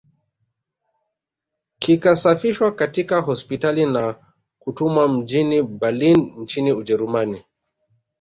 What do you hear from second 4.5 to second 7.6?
kutumwa mjini Berlin nchini Ujerumani